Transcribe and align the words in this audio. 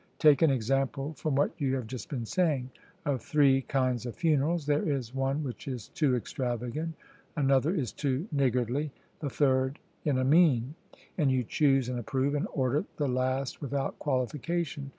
Take 0.17 0.41
an 0.41 0.49
example 0.49 1.13
from 1.13 1.35
what 1.35 1.51
you 1.61 1.75
have 1.75 1.85
just 1.85 2.09
been 2.09 2.25
saying. 2.25 2.71
Of 3.05 3.21
three 3.21 3.61
kinds 3.61 4.07
of 4.07 4.15
funerals, 4.15 4.65
there 4.65 4.81
is 4.81 5.13
one 5.13 5.43
which 5.43 5.67
is 5.67 5.89
too 5.89 6.15
extravagant, 6.15 6.95
another 7.35 7.71
is 7.75 7.91
too 7.91 8.27
niggardly, 8.31 8.91
the 9.19 9.29
third 9.29 9.77
in 10.03 10.17
a 10.17 10.23
mean; 10.25 10.73
and 11.19 11.29
you 11.31 11.43
choose 11.43 11.87
and 11.87 11.99
approve 11.99 12.33
and 12.33 12.47
order 12.51 12.83
the 12.97 13.07
last 13.07 13.61
without 13.61 13.99
qualification. 13.99 14.89